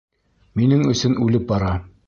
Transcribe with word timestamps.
Минең 0.61 0.81
өсөн 0.95 1.21
үлеп 1.27 1.49
бара. 1.53 1.73